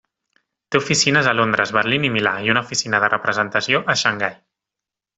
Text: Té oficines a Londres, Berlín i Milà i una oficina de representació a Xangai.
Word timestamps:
Té 0.75 0.79
oficines 0.83 1.29
a 1.31 1.35
Londres, 1.41 1.75
Berlín 1.77 2.09
i 2.09 2.11
Milà 2.17 2.33
i 2.49 2.55
una 2.57 2.65
oficina 2.69 3.05
de 3.07 3.13
representació 3.15 3.87
a 3.97 4.01
Xangai. 4.07 4.37